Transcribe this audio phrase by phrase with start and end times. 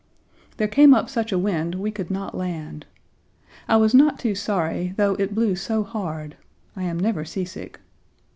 [0.57, 2.87] There came up such a wind we could not land.
[3.67, 6.35] I was not too sorry, though it blew so hard
[6.75, 7.79] (I am never seasick).